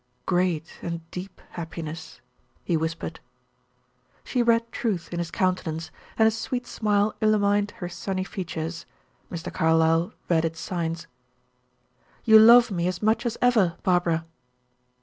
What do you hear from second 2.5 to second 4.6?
he whispered. She